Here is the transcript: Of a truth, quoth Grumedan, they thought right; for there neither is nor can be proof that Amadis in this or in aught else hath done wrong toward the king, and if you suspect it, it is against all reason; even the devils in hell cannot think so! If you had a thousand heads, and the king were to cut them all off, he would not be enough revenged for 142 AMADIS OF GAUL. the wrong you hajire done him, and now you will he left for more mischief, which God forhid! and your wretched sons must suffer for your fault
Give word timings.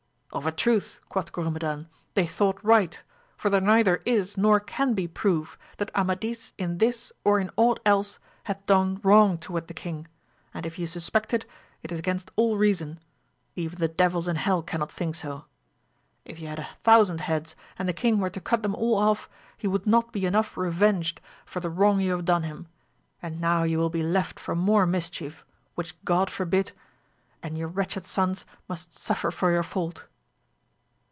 Of 0.33 0.45
a 0.45 0.51
truth, 0.53 1.01
quoth 1.09 1.33
Grumedan, 1.33 1.89
they 2.13 2.25
thought 2.25 2.57
right; 2.63 2.97
for 3.35 3.49
there 3.49 3.59
neither 3.59 3.97
is 4.05 4.37
nor 4.37 4.61
can 4.61 4.93
be 4.93 5.05
proof 5.05 5.57
that 5.75 5.91
Amadis 5.93 6.53
in 6.57 6.77
this 6.77 7.11
or 7.25 7.41
in 7.41 7.51
aught 7.57 7.81
else 7.85 8.17
hath 8.45 8.65
done 8.65 9.01
wrong 9.03 9.37
toward 9.37 9.67
the 9.67 9.73
king, 9.73 10.07
and 10.53 10.65
if 10.65 10.79
you 10.79 10.87
suspect 10.87 11.33
it, 11.33 11.45
it 11.83 11.91
is 11.91 11.99
against 11.99 12.31
all 12.37 12.55
reason; 12.55 13.01
even 13.57 13.77
the 13.77 13.89
devils 13.89 14.29
in 14.29 14.37
hell 14.37 14.63
cannot 14.63 14.89
think 14.89 15.15
so! 15.15 15.43
If 16.23 16.39
you 16.39 16.47
had 16.47 16.59
a 16.59 16.69
thousand 16.85 17.19
heads, 17.19 17.57
and 17.77 17.89
the 17.89 17.93
king 17.93 18.17
were 18.19 18.29
to 18.29 18.39
cut 18.39 18.63
them 18.63 18.73
all 18.73 18.95
off, 18.95 19.29
he 19.57 19.67
would 19.67 19.85
not 19.85 20.13
be 20.13 20.25
enough 20.25 20.55
revenged 20.55 21.19
for 21.45 21.59
142 21.59 21.69
AMADIS 21.69 21.69
OF 21.69 21.75
GAUL. 21.75 21.75
the 21.75 21.77
wrong 21.77 21.99
you 21.99 22.17
hajire 22.17 22.25
done 22.25 22.43
him, 22.43 22.67
and 23.21 23.41
now 23.41 23.63
you 23.63 23.79
will 23.79 23.91
he 23.91 24.01
left 24.01 24.39
for 24.39 24.55
more 24.55 24.85
mischief, 24.85 25.43
which 25.75 26.01
God 26.05 26.29
forhid! 26.29 26.71
and 27.43 27.57
your 27.57 27.67
wretched 27.67 28.05
sons 28.05 28.45
must 28.69 28.97
suffer 28.97 29.29
for 29.29 29.51
your 29.51 29.61
fault 29.63 30.05